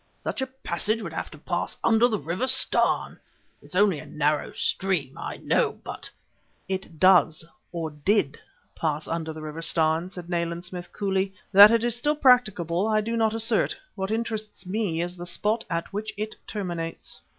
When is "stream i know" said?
4.51-5.73